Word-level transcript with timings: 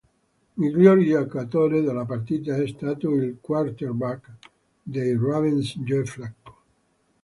Miglior 0.57 0.97
giocatore 1.03 1.81
della 1.83 2.05
partita 2.05 2.55
è 2.55 2.67
stato 2.67 3.13
il 3.13 3.37
quarterback 3.39 4.31
dei 4.81 5.15
Ravens 5.15 5.77
Joe 5.77 6.05
Flacco. 6.05 6.61